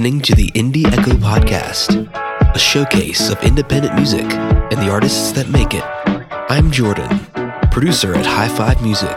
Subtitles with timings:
[0.00, 2.10] listening to the Indie Echo Podcast,
[2.54, 5.84] a showcase of independent music and the artists that make it.
[6.48, 7.20] I'm Jordan,
[7.70, 9.14] producer at Hi5 Music.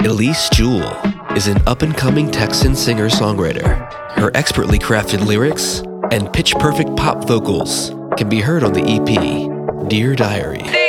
[0.00, 0.96] Elyse Jewel
[1.36, 3.66] is an up and coming Texan singer songwriter.
[4.12, 9.90] Her expertly crafted lyrics and pitch perfect pop vocals can be heard on the EP,
[9.90, 10.85] Dear Diary.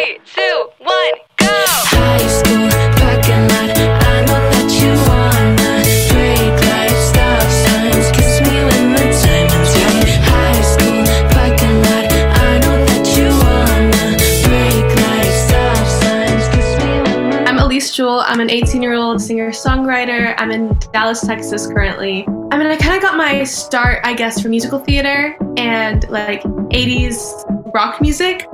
[19.18, 20.36] 18 singer songwriter.
[20.38, 22.26] I'm in Dallas, Texas currently.
[22.52, 26.44] I mean, I kind of got my start, I guess, from musical theater and like
[26.44, 28.46] 80s rock music.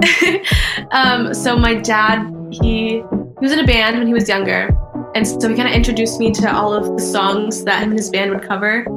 [0.91, 3.04] um, so my dad, he, he
[3.41, 4.70] was in a band when he was younger.
[5.16, 7.99] And so he kind of introduced me to all of the songs that him and
[7.99, 8.88] his band would cover.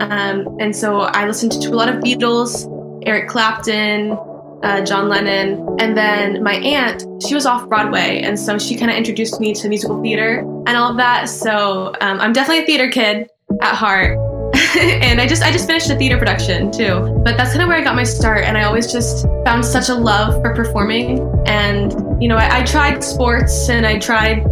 [0.00, 2.72] Um, and so I listened to a lot of Beatles,
[3.06, 4.16] Eric Clapton,
[4.62, 5.76] uh, John Lennon.
[5.80, 8.20] And then my aunt, she was off Broadway.
[8.22, 11.28] And so she kind of introduced me to musical theater and all of that.
[11.28, 13.28] So um, I'm definitely a theater kid
[13.60, 14.18] at heart.
[14.78, 17.20] and I just I just finished a theater production too.
[17.24, 18.44] But that's kind of where I got my start.
[18.44, 21.20] And I always just found such a love for performing.
[21.46, 24.44] And, you know, I, I tried sports and I tried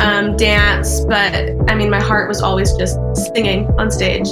[0.00, 1.34] um, dance, but
[1.68, 2.98] I mean, my heart was always just
[3.34, 4.28] singing on stage.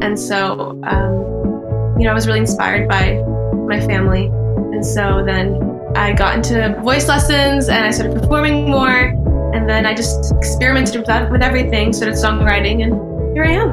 [0.00, 3.22] And so, um, you know, I was really inspired by
[3.66, 4.30] my family.
[4.72, 5.60] And so then
[5.96, 9.14] I got into voice lessons and I started performing more.
[9.54, 13.70] And then I just experimented with, that, with everything, started songwriting, and here I am.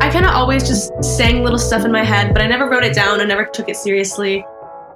[0.00, 2.84] I kind of always just sang little stuff in my head, but I never wrote
[2.84, 3.20] it down.
[3.20, 4.44] I never took it seriously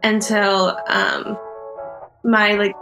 [0.02, 1.36] until um,
[2.24, 2.74] my like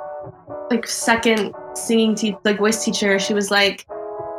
[0.71, 3.19] like second singing te- like voice teacher.
[3.19, 3.85] She was like,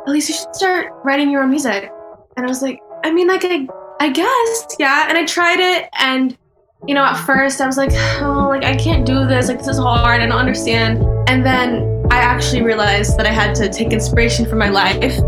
[0.06, 1.90] "Elyse, you should start writing your own music."
[2.38, 3.68] And I was like, "I mean, like I
[4.00, 6.38] I guess, yeah." And I tried it, and
[6.86, 9.48] you know, at first I was like, "Oh, like I can't do this.
[9.48, 10.20] Like this is hard.
[10.20, 14.58] I don't understand." And then I actually realized that I had to take inspiration from
[14.58, 15.18] my life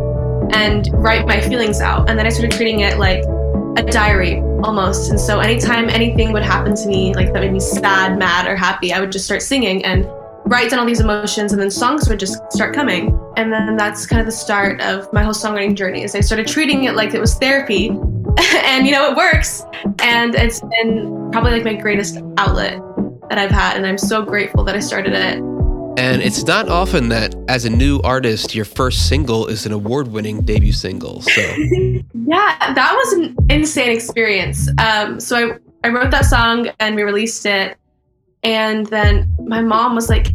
[0.53, 2.09] and write my feelings out.
[2.09, 3.25] And then I started treating it like
[3.77, 5.11] a diary almost.
[5.11, 8.57] And so anytime anything would happen to me, like that made me sad, mad, or
[8.57, 10.07] happy, I would just start singing and
[10.47, 13.19] write down all these emotions, and then songs would just start coming.
[13.37, 16.05] And then that's kind of the start of my whole songwriting journey.
[16.05, 17.89] Is I started treating it like it was therapy,
[18.39, 19.65] and you know it works.
[19.99, 22.81] And it's been probably like my greatest outlet
[23.29, 25.37] that I've had, and I'm so grateful that I started it.
[25.99, 30.09] And it's not often that, as a new artist, your first single is an award
[30.09, 31.21] winning debut single.
[31.21, 31.43] So,
[32.15, 34.71] Yeah, that was an insane experience.
[34.79, 37.77] Um, so I, I wrote that song and we released it.
[38.43, 40.29] And then my mom was like,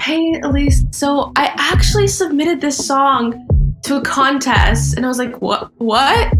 [0.00, 3.46] Hey, Elyse, so I actually submitted this song
[3.84, 4.96] to a contest.
[4.96, 5.70] And I was like, What?
[5.78, 6.32] What?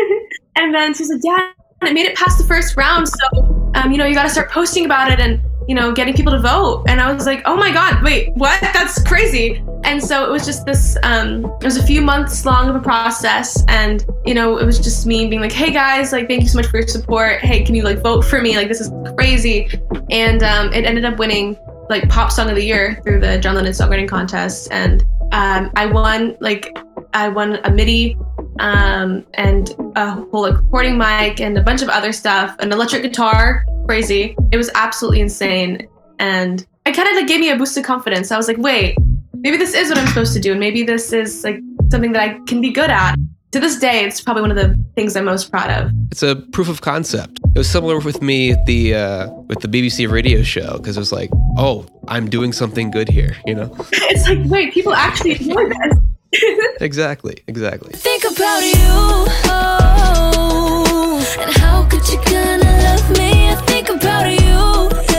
[0.56, 1.52] and then she's like, Yeah,
[1.82, 3.08] it made it past the first round.
[3.08, 6.14] So, um, you know, you got to start posting about it and, you know, getting
[6.14, 6.84] people to vote.
[6.88, 8.60] And I was like, Oh my God, wait, what?
[8.60, 9.62] That's crazy.
[9.84, 12.80] And so it was just this, um, it was a few months long of a
[12.80, 13.64] process.
[13.68, 16.58] And, you know, it was just me being like, hey guys, like, thank you so
[16.58, 17.40] much for your support.
[17.40, 18.56] Hey, can you like vote for me?
[18.56, 19.68] Like, this is crazy.
[20.10, 21.56] And um, it ended up winning
[21.88, 24.68] like Pop Song of the Year through the John Lennon Songwriting Contest.
[24.70, 25.02] And
[25.32, 26.76] um, I won, like,
[27.14, 28.16] I won a MIDI
[28.58, 33.64] um, and a whole recording mic and a bunch of other stuff, an electric guitar.
[33.86, 34.36] Crazy.
[34.52, 35.88] It was absolutely insane.
[36.18, 38.30] And it kind of like gave me a boost of confidence.
[38.30, 38.96] I was like, wait,
[39.40, 42.22] maybe this is what I'm supposed to do, and maybe this is like something that
[42.22, 43.16] I can be good at.
[43.52, 45.90] To this day, it's probably one of the things I'm most proud of.
[46.12, 47.40] it's a proof of concept.
[47.56, 51.00] It was similar with me at the uh, with the BBC radio show because it
[51.00, 53.74] was like, oh, I'm doing something good here, you know?
[53.92, 55.98] It's like, wait, people actually enjoy this.
[56.80, 57.92] exactly, exactly.
[57.92, 59.26] Think about you.
[59.52, 63.50] Oh, and how could you gonna love me?
[63.50, 65.09] I think about you.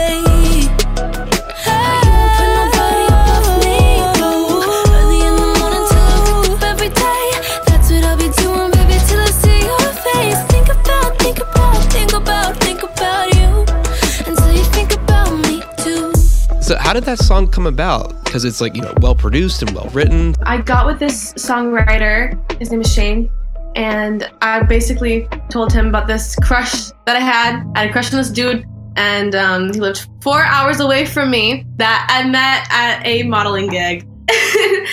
[17.02, 18.24] Did that song come about?
[18.24, 20.36] Because it's like, you know, well produced and well written.
[20.42, 22.38] I got with this songwriter.
[22.60, 23.28] His name is Shane.
[23.74, 27.64] And I basically told him about this crush that I had.
[27.74, 28.64] I had a crush on this dude,
[28.96, 33.68] and um, he lived four hours away from me that I met at a modeling
[33.68, 34.06] gig.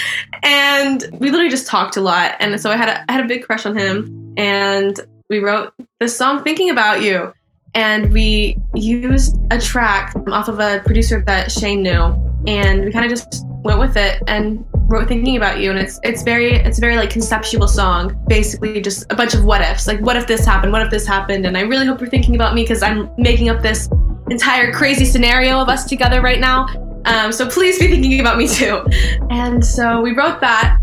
[0.44, 2.38] and we literally just talked a lot.
[2.40, 4.34] And so I had a, I had a big crush on him.
[4.38, 7.34] And we wrote this song, Thinking About You.
[7.76, 12.16] And we used a track off of a producer that Shane knew.
[12.48, 14.22] And we kind of just went with it.
[14.28, 18.20] And wrote thinking about you and it's it's very it's a very like conceptual song
[18.28, 21.06] basically just a bunch of what ifs like what if this happened what if this
[21.06, 23.88] happened and i really hope you're thinking about me because i'm making up this
[24.32, 26.66] entire crazy scenario of us together right now
[27.06, 28.84] um, so please be thinking about me too
[29.30, 30.80] and so we wrote that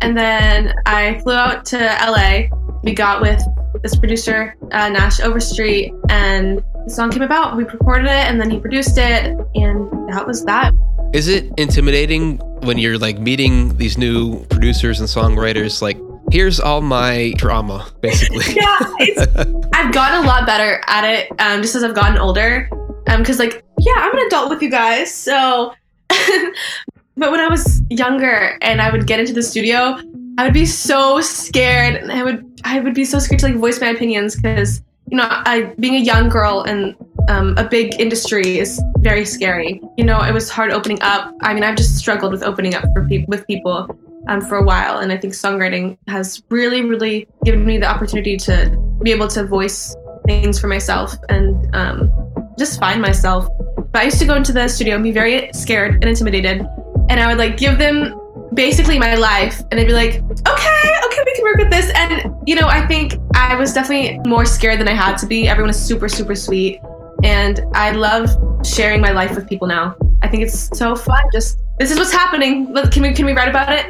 [0.00, 2.40] and then i flew out to la
[2.82, 3.42] we got with
[3.82, 8.50] this producer uh, nash overstreet and the song came about we recorded it and then
[8.50, 10.72] he produced it and that was that
[11.12, 15.82] Is it intimidating when you're like meeting these new producers and songwriters?
[15.82, 15.98] Like,
[16.30, 18.44] here's all my drama, basically.
[18.54, 19.20] yeah, it's,
[19.74, 22.68] I've gotten a lot better at it um, just as I've gotten older.
[23.06, 25.12] Because, like, yeah, I'm an adult with you guys.
[25.12, 25.72] So,
[26.08, 29.98] but when I was younger and I would get into the studio,
[30.38, 33.56] I would be so scared, and I would I would be so scared to like
[33.56, 36.96] voice my opinions because you know, I being a young girl in
[37.28, 39.82] um, a big industry is very scary.
[39.96, 41.34] You know, it was hard opening up.
[41.42, 43.88] I mean, I've just struggled with opening up for pe- with people
[44.28, 48.36] um, for a while, and I think songwriting has really, really given me the opportunity
[48.38, 48.70] to
[49.02, 49.96] be able to voice
[50.26, 52.12] things for myself and um,
[52.56, 53.48] just find myself.
[53.76, 56.64] But I used to go into the studio and be very scared and intimidated,
[57.08, 58.19] and I would like give them
[58.54, 59.60] basically my life.
[59.70, 61.90] And they'd be like okay okay we can work with this.
[61.94, 65.48] And you know i think i was definitely more scared than i had to be.
[65.48, 66.80] Everyone is super super sweet.
[67.22, 68.30] And i love
[68.64, 69.96] sharing my life with people now.
[70.22, 71.22] I think it's so fun.
[71.32, 72.74] Just this is what's happening.
[72.90, 73.86] Can we can we write about it?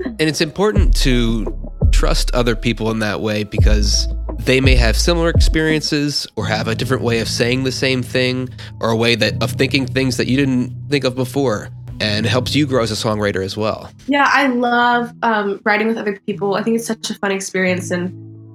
[0.20, 1.46] And it's important to
[1.92, 4.06] trust other people in that way because
[4.40, 8.50] they may have similar experiences or have a different way of saying the same thing
[8.80, 11.70] or a way that of thinking things that you didn't think of before
[12.00, 13.90] and helps you grow as a songwriter as well.
[14.06, 16.54] Yeah, I love um, writing with other people.
[16.54, 17.90] I think it's such a fun experience.
[17.90, 18.10] And,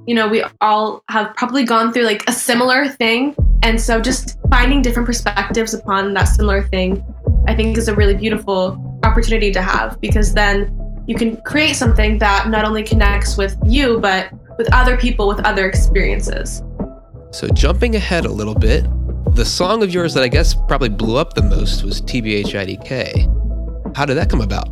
[0.07, 3.35] you know, we all have probably gone through like a similar thing.
[3.61, 7.03] And so just finding different perspectives upon that similar thing,
[7.47, 12.17] I think is a really beautiful opportunity to have because then you can create something
[12.17, 16.63] that not only connects with you, but with other people with other experiences.
[17.31, 18.85] So jumping ahead a little bit,
[19.31, 23.95] the song of yours that I guess probably blew up the most was TBHIDK.
[23.95, 24.67] How did that come about?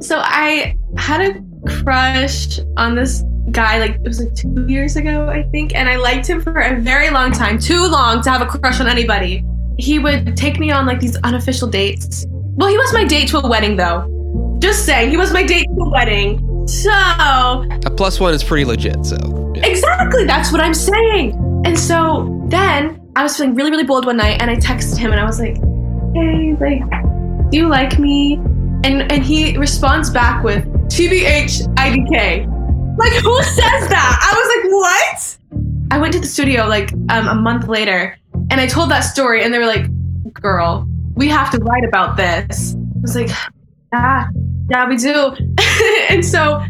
[0.00, 1.40] So I had a
[1.82, 5.96] crush on this guy like it was like two years ago, I think, and I
[5.96, 9.44] liked him for a very long time, too long to have a crush on anybody.
[9.78, 12.26] He would take me on like these unofficial dates.
[12.28, 14.08] Well, he was my date to a wedding though.
[14.60, 16.66] Just saying, he was my date to a wedding.
[16.68, 19.16] So A plus one is pretty legit, so
[19.56, 19.66] yeah.
[19.66, 21.62] Exactly, that's what I'm saying.
[21.64, 25.10] And so then I was feeling really, really bold one night and I texted him
[25.10, 25.56] and I was like,
[26.14, 28.34] hey, like, do you like me?
[28.84, 32.98] And and he responds back with TBH IDK.
[32.98, 34.18] Like, who says that?
[34.22, 35.38] I was like, what?
[35.90, 38.18] I went to the studio like um, a month later
[38.50, 39.86] and I told that story and they were like,
[40.32, 42.74] girl, we have to write about this.
[42.74, 43.28] I was like,
[43.92, 44.28] yeah,
[44.70, 45.34] yeah, we do.
[46.08, 46.62] and so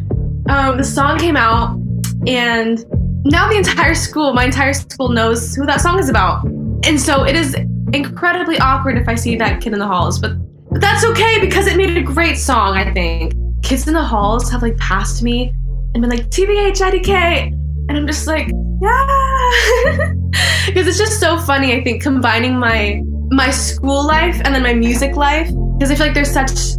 [0.49, 1.79] um, the song came out
[2.27, 2.85] and
[3.25, 6.45] now the entire school, my entire school knows who that song is about.
[6.85, 7.55] And so it is
[7.93, 10.33] incredibly awkward if I see that kid in the halls, but,
[10.71, 13.35] but that's okay because it made a great song, I think.
[13.63, 15.55] Kids in the halls have like passed me
[15.95, 17.53] and been like, TBH, IDK.
[17.89, 18.49] And I'm just like,
[18.81, 20.15] yeah.
[20.67, 24.73] Because it's just so funny, I think, combining my my school life and then my
[24.73, 25.49] music life.
[25.77, 26.77] Because I feel like they're such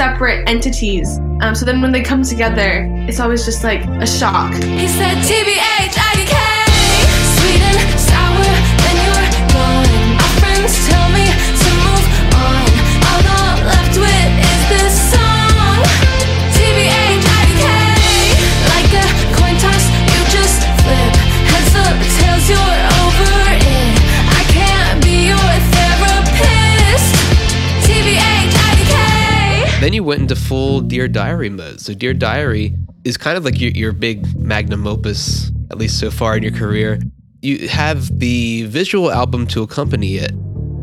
[0.00, 1.18] separate entities.
[1.42, 4.50] Um, so then when they come together, it's always just like a shock.
[4.54, 6.09] He said TBH,
[29.90, 31.80] Then you went into full Dear Diary mode.
[31.80, 36.12] So Dear Diary is kind of like your, your big magnum opus, at least so
[36.12, 37.00] far in your career.
[37.42, 40.30] You have the visual album to accompany it.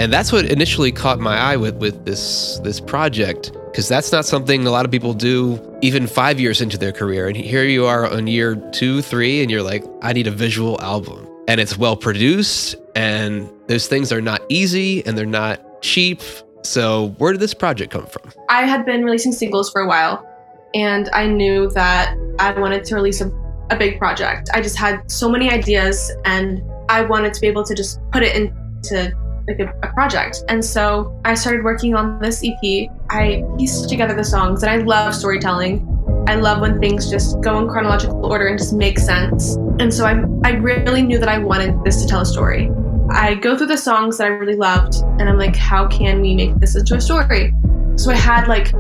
[0.02, 3.54] And that's what initially caught my eye with, with this this project.
[3.72, 7.30] Because that's not something a lot of people do even five years into their career.
[7.30, 10.82] And here you are on year two, three, and you're like, I need a visual
[10.82, 11.26] album.
[11.48, 16.20] And it's well produced, and those things are not easy and they're not cheap.
[16.64, 18.32] So where did this project come from?
[18.50, 20.26] I had been releasing singles for a while,
[20.74, 23.32] and I knew that I wanted to release a,
[23.70, 24.50] a big project.
[24.54, 28.24] I just had so many ideas, and I wanted to be able to just put
[28.24, 29.14] it into
[29.48, 30.44] like a, a project.
[30.50, 32.90] And so I started working on this EP.
[33.10, 35.94] I pieced together the songs, and I love storytelling.
[36.28, 39.56] I love when things just go in chronological order and just make sense.
[39.80, 42.70] And so I, I really knew that I wanted this to tell a story.
[43.10, 46.36] I go through the songs that I really loved, and I'm like, how can we
[46.36, 47.54] make this into a story?
[47.96, 48.72] So I had like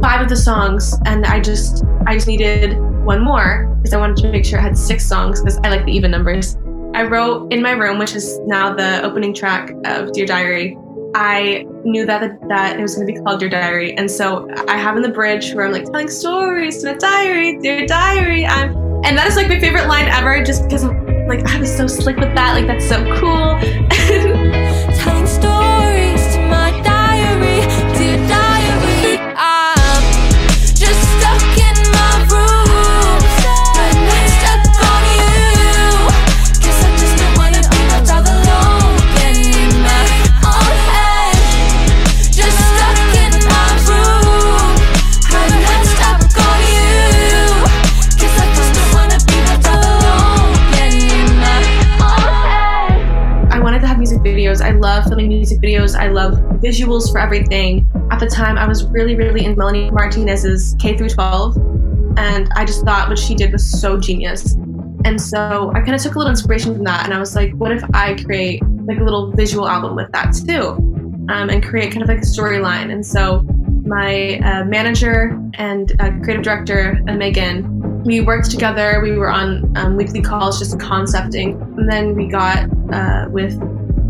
[0.00, 4.18] five of the songs, and I just I just needed one more because I wanted
[4.18, 6.56] to make sure I had six songs because I like the even numbers.
[6.94, 10.76] I wrote in my room, which is now the opening track of Dear Diary.
[11.14, 14.76] I knew that that it was going to be called Dear Diary, and so I
[14.76, 18.46] have in the bridge where I'm like telling stories in a diary, Dear Diary.
[18.46, 20.84] I'm, and that is like my favorite line ever, just because
[21.32, 22.52] like I was so slick with that.
[22.52, 23.58] Like that's so cool.
[54.52, 54.64] videos.
[54.64, 55.98] I love filming music videos.
[55.98, 57.90] I love visuals for everything.
[58.10, 61.56] At the time, I was really, really in Melanie Martinez's K through 12,
[62.16, 64.54] and I just thought what she did was so genius.
[65.04, 67.52] And so I kind of took a little inspiration from that, and I was like,
[67.54, 70.70] what if I create like a little visual album with that too,
[71.28, 72.92] um, and create kind of like a storyline.
[72.92, 73.42] And so
[73.84, 79.00] my uh, manager and uh, creative director, uh, Megan, we worked together.
[79.00, 83.56] We were on um, weekly calls just concepting, and then we got uh, with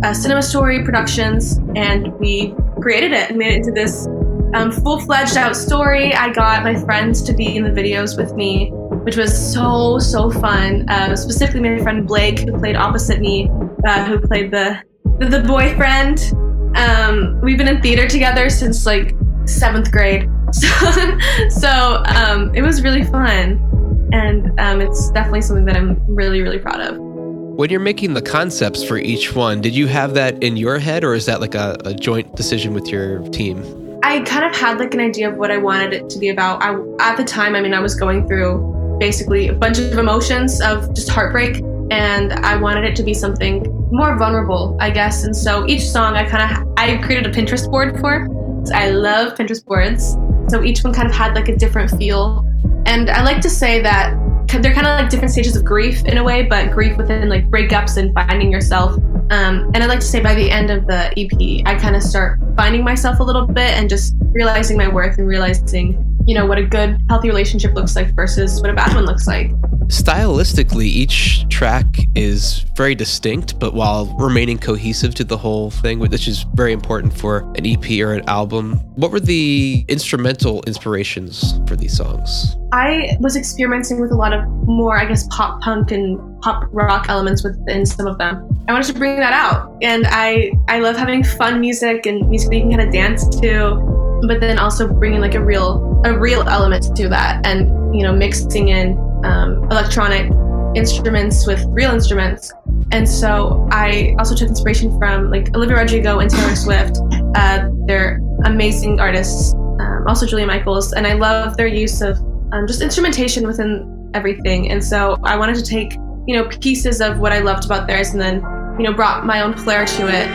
[0.03, 4.07] uh, Cinema Story Productions, and we created it and made it into this
[4.55, 6.15] um, full-fledged out story.
[6.15, 8.71] I got my friends to be in the videos with me,
[9.05, 10.89] which was so so fun.
[10.89, 13.51] Uh, specifically, my friend Blake, who played opposite me,
[13.87, 14.83] uh, who played the
[15.19, 16.33] the, the boyfriend.
[16.77, 21.19] Um, we've been in theater together since like seventh grade, so
[21.49, 26.59] so um, it was really fun, and um, it's definitely something that I'm really really
[26.59, 27.12] proud of.
[27.57, 31.05] When you're making the concepts for each one, did you have that in your head
[31.05, 34.01] or is that like a, a joint decision with your team?
[34.03, 36.63] I kind of had like an idea of what I wanted it to be about.
[36.63, 40.63] I at the time, I mean, I was going through basically a bunch of emotions
[40.63, 41.59] of just heartbreak,
[41.91, 45.25] and I wanted it to be something more vulnerable, I guess.
[45.25, 48.29] And so each song, I kind of I created a Pinterest board for.
[48.75, 50.17] I love Pinterest boards,
[50.49, 52.49] so each one kind of had like a different feel.
[52.87, 54.17] And I like to say that
[54.61, 57.49] they're kind of like different stages of grief in a way, but grief within like
[57.49, 58.95] breakups and finding yourself.
[59.31, 62.03] Um, and I'd like to say by the end of the EP, I kind of
[62.03, 66.45] start finding myself a little bit and just realizing my worth and realizing, you know,
[66.45, 69.53] what a good, healthy relationship looks like versus what a bad one looks like.
[69.93, 71.85] Stylistically, each track
[72.15, 77.13] is very distinct, but while remaining cohesive to the whole thing, which is very important
[77.13, 78.77] for an EP or an album.
[78.95, 82.57] What were the instrumental inspirations for these songs?
[82.73, 87.11] I was experimenting with a lot of more, I guess, pop punk and pop rock
[87.11, 88.49] elements within some of them.
[88.69, 92.49] I wanted to bring that out, and I I love having fun music and music
[92.49, 96.19] that you can kind of dance to, but then also bringing like a real a
[96.19, 100.31] real element to that, and you know mixing in um, electronic
[100.75, 102.53] instruments with real instruments.
[102.93, 106.99] And so I also took inspiration from like Olivia Rodrigo and Taylor Swift.
[107.35, 109.55] Uh, they're amazing artists.
[109.55, 112.19] Um, also Julia Michaels, and I love their use of
[112.53, 114.71] um, just instrumentation within everything.
[114.71, 115.95] And so I wanted to take,
[116.27, 118.37] you know, pieces of what I loved about theirs and then,
[118.79, 120.29] you know, brought my own flair to it.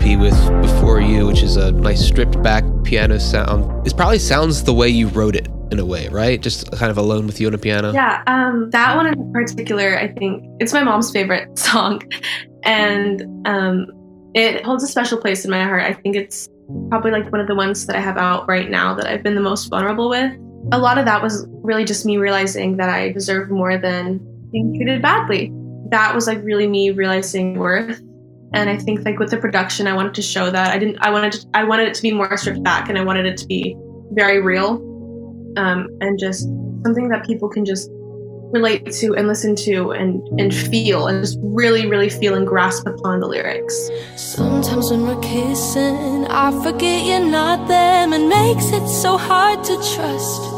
[0.00, 3.86] EP with Before You, which is a nice stripped back piano sound.
[3.86, 6.40] It probably sounds the way you wrote it in a way, right?
[6.40, 7.92] Just kind of alone with you on a piano.
[7.92, 12.02] Yeah, um, that one in particular, I think it's my mom's favorite song,
[12.62, 13.86] and um,
[14.34, 15.82] it holds a special place in my heart.
[15.82, 16.48] I think it's
[16.90, 19.34] probably like one of the ones that I have out right now that I've been
[19.34, 20.32] the most vulnerable with.
[20.70, 24.18] A lot of that was really just me realizing that I deserve more than
[24.52, 25.52] being treated badly.
[25.90, 28.00] That was like really me realizing worth.
[28.54, 30.98] And I think like with the production, I wanted to show that I didn't.
[31.00, 33.36] I wanted to, I wanted it to be more stripped back, and I wanted it
[33.38, 33.76] to be
[34.12, 34.80] very real,
[35.56, 36.44] um, and just
[36.84, 37.90] something that people can just
[38.50, 42.86] relate to and listen to and and feel and just really really feel and grasp
[42.86, 43.90] upon the lyrics.
[44.16, 49.74] Sometimes when we're kissing, I forget you're not them and makes it so hard to
[49.94, 50.57] trust.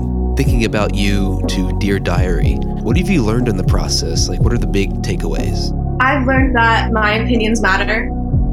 [0.35, 4.29] thinking about you to Dear Diary, what have you learned in the process?
[4.29, 5.77] Like, what are the big takeaways?
[6.01, 8.09] I've learned that my opinions matter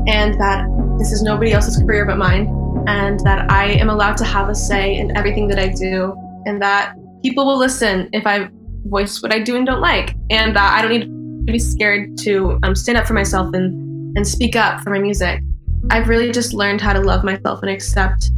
[0.07, 0.67] and that
[0.99, 2.47] this is nobody else's career but mine,
[2.87, 6.15] and that I am allowed to have a say in everything that I do,
[6.47, 8.49] and that people will listen if I
[8.87, 12.19] voice what I do and don't like, and that I don't need to be scared
[12.19, 15.41] to um, stand up for myself and, and speak up for my music.
[15.91, 18.31] I've really just learned how to love myself and accept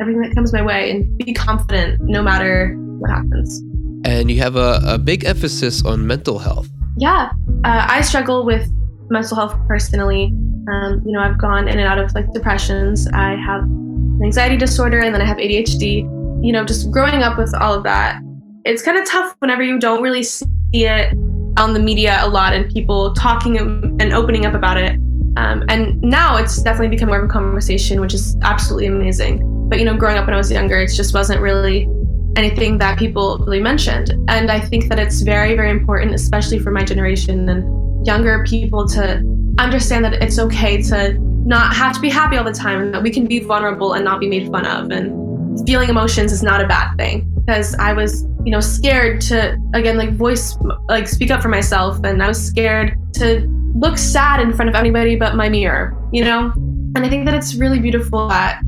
[0.00, 3.60] everything that comes my way and be confident no matter what happens.
[4.04, 6.68] And you have a, a big emphasis on mental health.
[6.98, 7.30] Yeah,
[7.64, 8.68] uh, I struggle with
[9.10, 10.32] mental health personally.
[10.70, 13.08] Um, you know, I've gone in and out of like depressions.
[13.08, 16.02] I have an anxiety disorder, and then I have ADHD.
[16.44, 18.20] You know, just growing up with all of that,
[18.64, 21.14] it's kind of tough whenever you don't really see it
[21.58, 24.92] on the media a lot and people talking and opening up about it.
[25.36, 29.51] Um, and now it's definitely become more of a conversation, which is absolutely amazing.
[29.72, 31.88] But you know, growing up when I was younger, it just wasn't really
[32.36, 34.10] anything that people really mentioned.
[34.28, 38.86] And I think that it's very, very important, especially for my generation and younger people,
[38.88, 39.22] to
[39.58, 41.14] understand that it's okay to
[41.46, 44.20] not have to be happy all the time that we can be vulnerable and not
[44.20, 44.90] be made fun of.
[44.90, 47.32] And feeling emotions is not a bad thing.
[47.46, 50.54] Because I was, you know, scared to, again, like voice,
[50.90, 51.98] like speak up for myself.
[52.04, 56.22] And I was scared to look sad in front of anybody but my mirror, you
[56.22, 56.52] know?
[56.94, 58.60] And I think that it's really beautiful that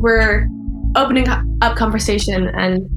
[0.00, 0.48] we're
[0.96, 2.88] opening up conversation and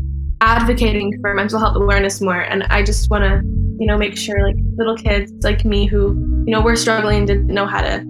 [0.42, 2.42] advocating for mental health awareness more.
[2.42, 3.42] And I just want to,
[3.80, 6.14] you know, make sure like little kids like me who,
[6.46, 8.06] you know, we're struggling didn't know how to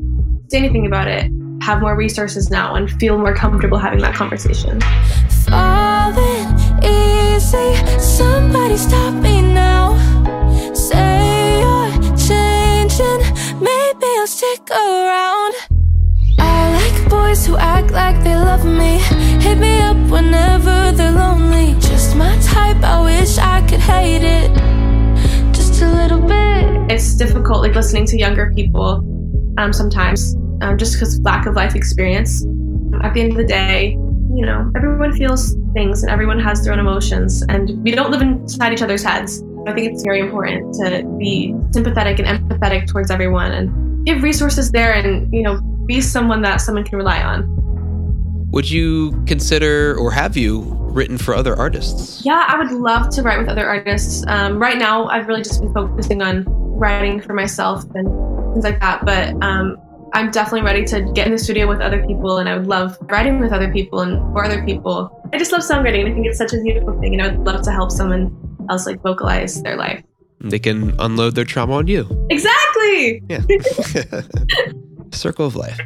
[0.50, 1.32] say anything about it,
[1.62, 4.80] have more resources now and feel more comfortable having that conversation.
[5.48, 6.48] Falling
[6.84, 9.96] easy, somebody stop me now.
[10.74, 13.20] Say you're changing,
[13.60, 15.31] maybe I'll stick around.
[17.32, 18.98] Boys who act like they love me.
[19.40, 21.76] Hit me up whenever they're lonely.
[21.80, 24.52] Just my type, I wish I could hate it.
[25.56, 26.92] Just a little bit.
[26.92, 29.00] It's difficult like listening to younger people
[29.58, 32.44] um, sometimes um, just because of lack of life experience.
[33.02, 33.92] At the end of the day,
[34.36, 38.22] you know, everyone feels things and everyone has their own emotions, and we don't live
[38.22, 39.42] inside each other's heads.
[39.66, 44.70] I think it's very important to be sympathetic and empathetic towards everyone and give resources
[44.72, 47.44] there and, you know, be someone that someone can rely on.
[48.52, 52.26] Would you consider, or have you written for other artists?
[52.26, 54.24] Yeah, I would love to write with other artists.
[54.28, 58.08] Um, right now, I've really just been focusing on writing for myself and
[58.54, 59.06] things like that.
[59.06, 59.78] But um,
[60.14, 62.98] I'm definitely ready to get in the studio with other people, and I would love
[63.02, 64.96] writing with other people and for other people.
[65.34, 66.10] I just love songwriting.
[66.10, 68.32] I think it's such a beautiful thing, and I would love to help someone
[68.70, 70.02] else like vocalize their life.
[70.40, 72.08] They can unload their trauma on you.
[72.30, 73.24] Exactly.
[73.30, 73.42] Yeah.
[75.12, 75.80] Circle of life.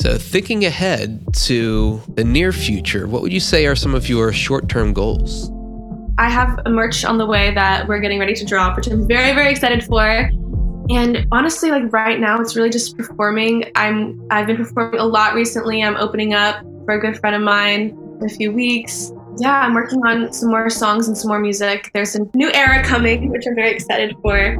[0.00, 4.32] So, thinking ahead to the near future, what would you say are some of your
[4.32, 5.50] short term goals?
[6.16, 9.06] I have a merch on the way that we're getting ready to drop, which I'm
[9.06, 10.30] very, very excited for.
[10.88, 13.70] And honestly, like right now, it's really just performing.
[13.74, 15.82] I'm I've been performing a lot recently.
[15.82, 19.12] I'm opening up for a good friend of mine in a few weeks.
[19.36, 21.90] Yeah, I'm working on some more songs and some more music.
[21.92, 24.56] There's a new era coming, which I'm very excited for.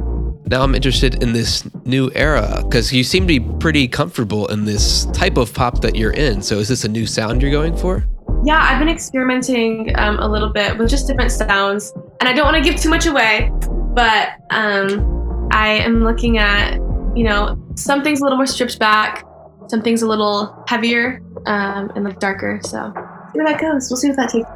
[0.51, 4.65] Now I'm interested in this new era because you seem to be pretty comfortable in
[4.65, 6.41] this type of pop that you're in.
[6.41, 8.05] So, is this a new sound you're going for?
[8.43, 12.43] Yeah, I've been experimenting um, a little bit with just different sounds, and I don't
[12.43, 13.49] want to give too much away,
[13.93, 16.73] but um, I am looking at,
[17.15, 19.25] you know, some things a little more stripped back,
[19.67, 22.59] some things a little heavier um, and like darker.
[22.61, 22.91] So,
[23.31, 23.89] see where that goes.
[23.89, 24.49] We'll see what that takes.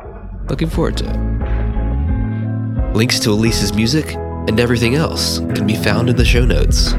[0.50, 1.16] Looking forward to it.
[2.94, 6.94] Links to Elyse's music and everything else can be found in the show notes.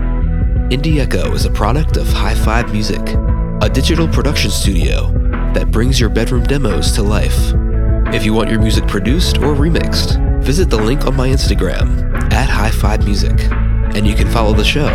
[0.74, 3.00] Indie Echo is a product of Hi5 Music,
[3.62, 5.12] a digital production studio
[5.54, 7.52] that brings your bedroom demos to life.
[8.12, 12.48] If you want your music produced or remixed, visit the link on my Instagram at
[12.48, 13.38] Hi5 Music,
[13.96, 14.88] and you can follow the show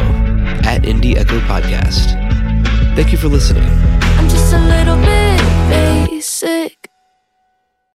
[0.63, 2.11] at Indie Echo Podcast.
[2.95, 3.63] Thank you for listening.
[3.63, 6.90] I'm just a little bit basic.